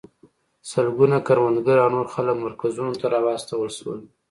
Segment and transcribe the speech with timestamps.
[0.71, 3.99] سلګونه کروندګر او نور خلک مرکزونو ته راوستل شول.